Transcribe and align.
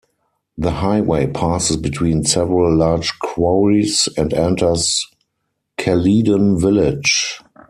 The 0.57 0.71
highway 0.71 1.27
passes 1.27 1.77
between 1.77 2.23
several 2.23 2.75
large 2.75 3.19
quarries 3.19 4.09
and 4.17 4.33
enters 4.33 5.05
Caledon 5.77 6.59
Village. 6.59 7.39